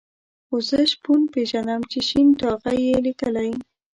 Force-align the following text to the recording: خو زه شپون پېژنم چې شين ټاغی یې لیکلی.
خو 0.47 0.55
زه 0.69 0.79
شپون 0.91 1.21
پېژنم 1.33 1.81
چې 1.91 1.99
شين 2.07 2.27
ټاغی 2.39 2.79
یې 2.89 2.97
لیکلی. 3.05 3.51